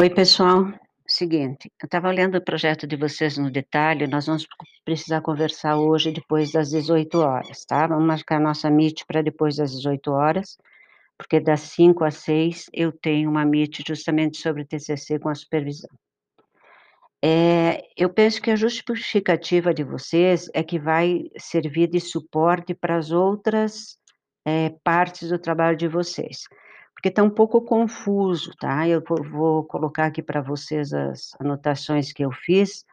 [0.00, 0.72] Oi, pessoal.
[1.06, 4.46] Seguinte, eu estava olhando o projeto de vocês no detalhe, nós vamos
[4.82, 7.86] precisar conversar hoje depois das 18 horas, tá?
[7.86, 10.56] Vamos marcar a nossa Meet para depois das 18 horas,
[11.18, 15.90] porque das 5 às 6 eu tenho uma Meet justamente sobre TCC com a supervisão.
[17.22, 22.96] É, eu penso que a justificativa de vocês é que vai servir de suporte para
[22.96, 23.98] as outras
[24.46, 26.44] é, partes do trabalho de vocês
[27.00, 28.86] porque está um pouco confuso, tá?
[28.86, 29.02] Eu
[29.32, 32.84] vou, colocar aqui para vocês as anotações que eu fiz,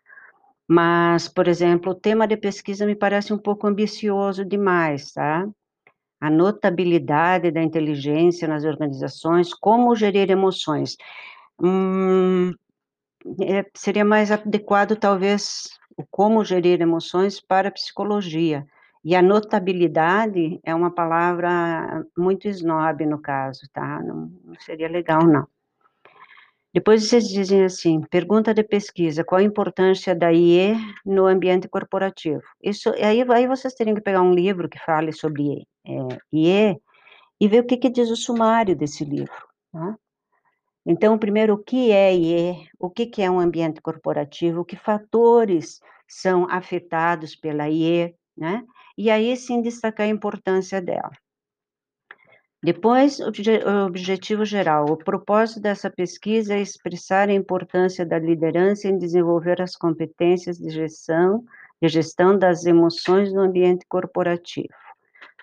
[0.66, 5.46] mas, por exemplo, o tema de pesquisa me parece um pouco ambicioso demais, tá?
[6.22, 10.96] A notabilidade da inteligência nas organizações, como gerir emoções.
[11.62, 12.54] Hum,
[13.42, 15.68] é, seria mais adequado, talvez,
[15.98, 18.66] o como gerir emoções para a psicologia.
[19.08, 24.04] E a notabilidade é uma palavra muito snob no caso, tá?
[24.04, 25.48] Não, não seria legal, não.
[26.74, 32.42] Depois vocês dizem assim, pergunta de pesquisa, qual a importância da IE no ambiente corporativo?
[32.62, 35.92] Isso, aí, aí vocês teriam que pegar um livro que fale sobre é,
[36.34, 36.78] IE
[37.40, 39.98] e ver o que, que diz o sumário desse livro, tá?
[40.86, 42.68] Então, primeiro, o que é IE?
[42.78, 44.66] O que, que é um ambiente corporativo?
[44.66, 48.66] Que fatores são afetados pela IE, né?
[48.98, 51.12] E aí sim destacar a importância dela.
[52.64, 53.30] Depois, o
[53.86, 54.86] objetivo geral.
[54.86, 60.70] O propósito dessa pesquisa é expressar a importância da liderança em desenvolver as competências de
[60.70, 61.46] gestão,
[61.82, 64.74] de gestão das emoções no ambiente corporativo.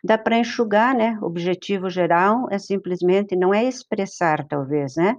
[0.02, 1.16] Dá para enxugar, né?
[1.22, 5.16] O objetivo geral é simplesmente, não é expressar, talvez, né?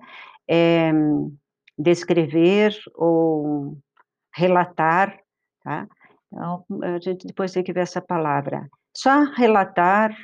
[0.47, 0.91] É
[1.77, 3.77] descrever ou
[4.33, 5.17] relatar,
[5.63, 5.87] tá?
[6.27, 8.67] Então, a gente depois tem que ver essa palavra.
[8.95, 10.15] Só relatar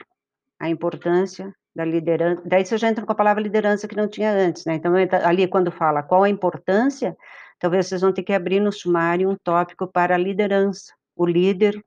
[0.59, 4.31] a importância da liderança, daí você já entra com a palavra liderança que não tinha
[4.31, 4.75] antes, né?
[4.75, 7.15] Então, ali quando fala qual a importância,
[7.59, 11.81] talvez vocês vão ter que abrir no sumário um tópico para a liderança, o líder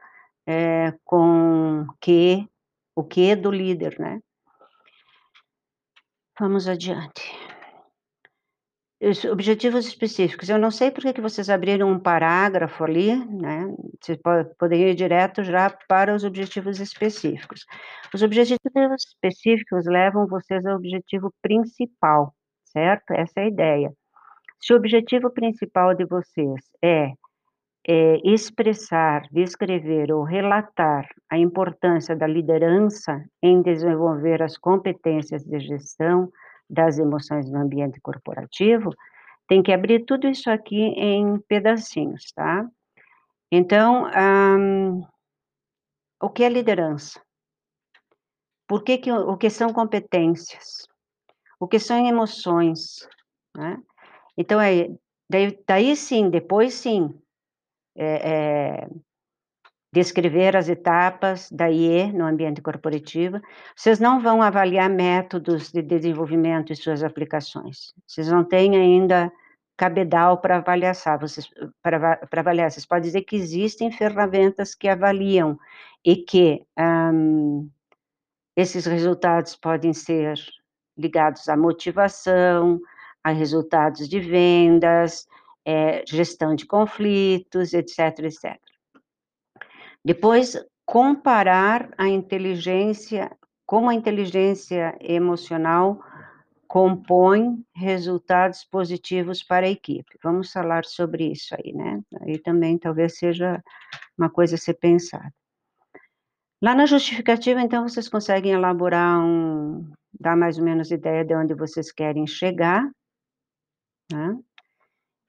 [0.46, 2.48] é, com que,
[2.96, 4.20] o que do líder, né?
[6.38, 7.43] Vamos adiante
[9.30, 10.48] objetivos específicos.
[10.48, 13.74] Eu não sei por que vocês abriram um parágrafo ali, né?
[14.00, 14.18] Você
[14.58, 17.66] poderia ir direto já para os objetivos específicos.
[18.14, 18.60] Os objetivos
[19.06, 22.34] específicos levam vocês ao objetivo principal,
[22.64, 23.12] certo?
[23.12, 23.92] Essa é a ideia.
[24.60, 27.12] Se o objetivo principal de vocês é,
[27.86, 36.30] é expressar, descrever ou relatar a importância da liderança em desenvolver as competências de gestão,
[36.74, 38.90] das emoções no ambiente corporativo,
[39.48, 42.68] tem que abrir tudo isso aqui em pedacinhos, tá?
[43.50, 44.10] Então,
[46.20, 47.22] o que é liderança?
[48.66, 50.88] Por que, que o que são competências?
[51.60, 53.06] O que são emoções?
[53.56, 53.80] Né?
[54.36, 54.88] Então, é,
[55.30, 57.14] daí, daí sim, depois sim,
[57.94, 58.88] é, é,
[59.94, 63.40] descrever as etapas da IE no ambiente corporativo.
[63.76, 67.94] Vocês não vão avaliar métodos de desenvolvimento e suas aplicações.
[68.04, 69.32] Vocês não têm ainda
[69.76, 71.48] cabedal para avaliar, vocês,
[71.80, 72.72] para, avaliar.
[72.72, 75.56] Vocês podem dizer que existem ferramentas que avaliam
[76.04, 77.70] e que um,
[78.56, 80.36] esses resultados podem ser
[80.98, 82.80] ligados à motivação,
[83.22, 85.26] a resultados de vendas,
[85.64, 88.58] é, gestão de conflitos, etc, etc.
[90.04, 93.34] Depois, comparar a inteligência,
[93.64, 95.98] como a inteligência emocional
[96.68, 100.18] compõe resultados positivos para a equipe.
[100.22, 102.02] Vamos falar sobre isso aí, né?
[102.20, 103.62] Aí também talvez seja
[104.18, 105.32] uma coisa a ser pensada.
[106.60, 111.54] Lá na justificativa, então, vocês conseguem elaborar um, dar mais ou menos ideia de onde
[111.54, 112.90] vocês querem chegar,
[114.10, 114.36] né?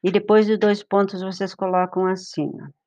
[0.04, 2.85] E depois de dois pontos, vocês colocam assim, ó.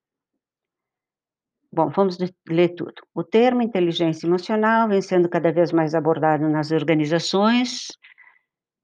[1.78, 2.19] Bom, vamos
[2.50, 2.94] ler tudo.
[3.15, 7.87] O termo inteligência emocional vem sendo cada vez mais abordado nas organizações,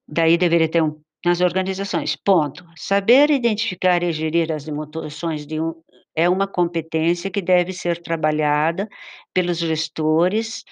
[0.06, 2.14] daí deveria ter um nas organizações.
[2.14, 2.64] Ponto.
[2.76, 5.74] Saber identificar e gerir as emoções de um
[6.14, 8.88] é uma competência que deve ser trabalhada
[9.34, 10.62] pelos gestores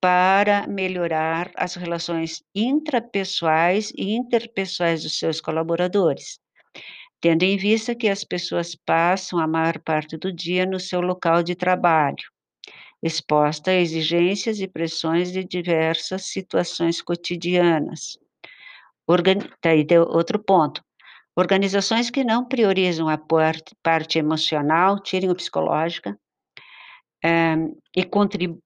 [0.00, 6.40] para melhorar as relações intrapessoais e interpessoais dos seus colaboradores
[7.20, 11.42] tendo em vista que as pessoas passam a maior parte do dia no seu local
[11.42, 12.24] de trabalho,
[13.02, 18.18] exposta a exigências e pressões de diversas situações cotidianas.
[19.06, 19.38] Organ...
[19.60, 19.70] Tá
[20.08, 20.82] outro ponto.
[21.36, 26.18] Organizações que não priorizam a parte, parte emocional, tirem o psicológica,
[27.24, 27.54] é,
[27.96, 28.60] e contribuem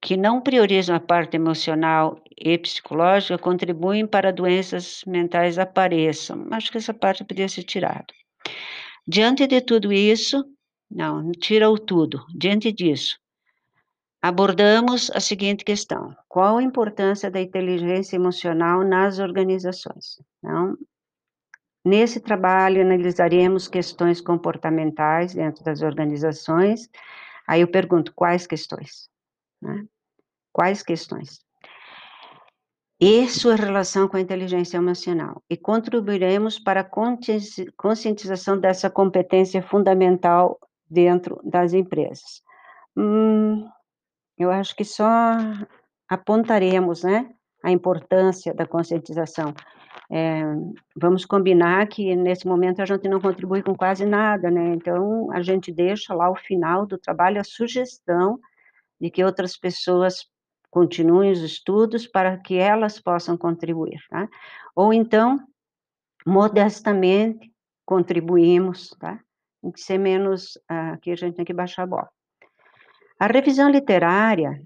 [0.00, 6.46] que não priorizam a parte emocional e psicológica contribuem para doenças mentais apareçam.
[6.50, 8.06] Acho que essa parte podia ser tirada.
[9.06, 10.44] Diante de tudo isso,
[10.90, 12.24] não, tira o tudo.
[12.34, 13.18] Diante disso,
[14.22, 20.20] abordamos a seguinte questão: qual a importância da inteligência emocional nas organizações?
[20.38, 20.76] Então,
[21.84, 26.88] nesse trabalho analisaremos questões comportamentais dentro das organizações.
[27.46, 29.08] Aí eu pergunto quais questões?
[29.60, 29.84] Né?
[30.52, 31.38] Quais questões?
[33.00, 35.42] E sua relação com a inteligência emocional.
[35.48, 36.90] E contribuiremos para a
[37.76, 40.58] conscientização dessa competência fundamental
[40.90, 42.42] dentro das empresas.
[42.96, 43.68] Hum,
[44.36, 45.36] eu acho que só
[46.08, 47.30] apontaremos, né,
[47.62, 49.54] a importância da conscientização.
[50.10, 50.42] É,
[50.96, 54.74] vamos combinar que nesse momento a gente não contribui com quase nada, né?
[54.74, 58.40] Então a gente deixa lá ao final do trabalho a sugestão
[59.00, 60.26] de que outras pessoas
[60.70, 64.28] continuem os estudos para que elas possam contribuir, tá?
[64.74, 65.38] Ou então,
[66.26, 67.52] modestamente,
[67.84, 69.20] contribuímos, tá?
[69.62, 72.08] Tem que ser menos, aqui a gente tem que baixar a bola.
[73.18, 74.62] A revisão literária,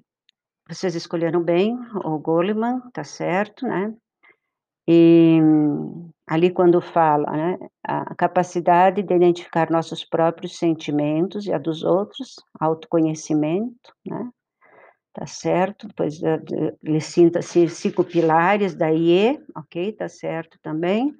[0.69, 3.94] vocês escolheram bem, o Goleman, tá certo, né?
[4.87, 5.38] E
[6.26, 12.36] ali quando fala, né, a capacidade de identificar nossos próprios sentimentos e a dos outros,
[12.60, 14.30] autoconhecimento, né?
[15.12, 15.88] Tá certo?
[15.88, 16.22] Depois
[16.82, 19.92] ele sinta-se cinco pilares da IE, ok?
[19.92, 21.14] Tá certo também.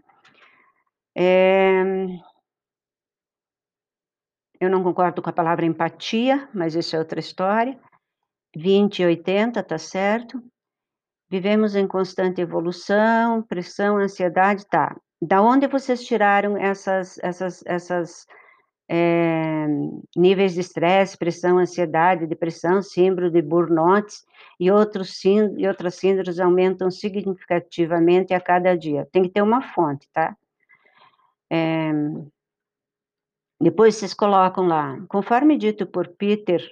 [1.15, 1.83] É,
[4.59, 7.79] eu não concordo com a palavra empatia, mas isso é outra história.
[8.57, 10.43] 20 e 80, tá certo?
[11.33, 14.95] Vivemos em constante evolução, pressão, ansiedade, tá.
[15.19, 18.27] Da onde vocês tiraram essas, essas, essas
[18.87, 19.67] é,
[20.15, 24.13] níveis de estresse, pressão, ansiedade, depressão, síndrome de burnout
[24.61, 29.09] e, outros, e outras síndromes aumentam significativamente a cada dia.
[29.11, 30.37] Tem que ter uma fonte, tá?
[31.51, 31.93] É,
[33.59, 36.63] depois vocês colocam lá, conforme dito por Peter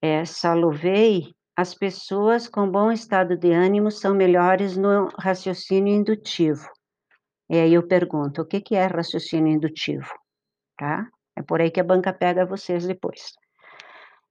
[0.00, 6.66] é, Salovey, as pessoas com bom estado de ânimo são melhores no raciocínio indutivo.
[7.50, 10.08] E aí eu pergunto, o que, é raciocínio indutivo?
[10.78, 11.06] Tá?
[11.36, 13.32] É por aí que a banca pega vocês depois.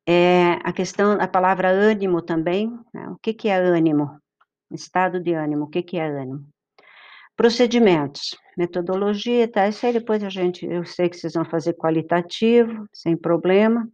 [0.07, 3.07] É, a questão, a palavra ânimo também, né?
[3.09, 4.19] o que, que é ânimo?
[4.71, 6.47] Estado de ânimo, o que, que é ânimo?
[7.35, 9.67] Procedimentos, metodologia, tá?
[9.67, 13.87] Isso aí depois a gente, eu sei que vocês vão fazer qualitativo, sem problema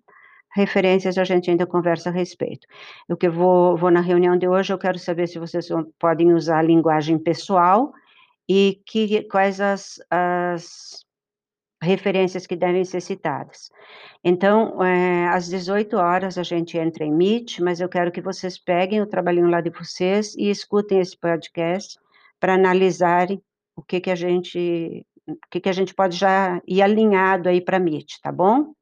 [0.56, 2.66] referências a gente ainda conversa a respeito.
[3.10, 5.68] O que eu vou, vou na reunião de hoje, eu quero saber se vocês
[6.00, 7.94] podem usar a linguagem pessoal
[8.48, 11.06] e que, quais as, as
[11.82, 13.70] referências que devem ser citadas.
[14.24, 18.58] Então, é, às 18 horas a gente entra em Meet, mas eu quero que vocês
[18.58, 22.00] peguem o trabalhinho lá de vocês e escutem esse podcast
[22.40, 23.42] para analisarem
[23.76, 27.60] o que que a gente, o que que a gente pode já ir alinhado aí
[27.60, 28.74] para Meet, tá bom?